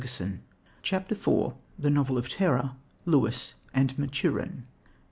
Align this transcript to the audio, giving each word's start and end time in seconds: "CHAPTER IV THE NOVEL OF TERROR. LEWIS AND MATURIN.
"CHAPTER 0.81 1.13
IV 1.13 1.53
THE 1.77 1.91
NOVEL 1.91 2.17
OF 2.17 2.27
TERROR. 2.27 2.71
LEWIS 3.05 3.53
AND 3.71 3.99
MATURIN. 3.99 4.65